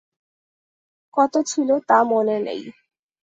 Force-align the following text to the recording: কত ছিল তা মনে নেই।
কত 1.13 1.33
ছিল 1.47 1.69
তা 1.89 1.97
মনে 2.03 2.37
নেই। 2.39 2.61